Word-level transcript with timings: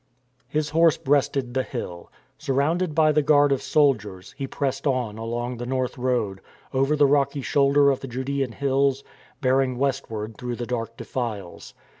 His 0.47 0.71
horse 0.71 0.97
breasted 0.97 1.53
the 1.53 1.61
hill. 1.61 2.11
Surrounded 2.39 2.95
by 2.95 3.11
the 3.11 3.21
guard 3.21 3.51
of 3.51 3.61
soldiers, 3.61 4.33
he 4.35 4.47
pressed 4.47 4.87
on 4.87 5.19
along 5.19 5.57
the 5.57 5.65
north 5.67 5.95
road, 5.95 6.41
over 6.73 6.95
the 6.95 7.05
rocky 7.05 7.43
shoulder 7.43 7.91
of 7.91 7.99
the 7.99 8.07
Judsean 8.07 8.53
hills, 8.55 9.03
bearing 9.41 9.77
westward 9.77 10.37
through 10.39 10.55
the 10.55 10.65
dark 10.65 10.97
defiles. 10.97 11.75